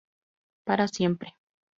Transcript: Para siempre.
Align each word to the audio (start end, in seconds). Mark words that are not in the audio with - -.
Para 0.63 0.87
siempre. 0.87 1.35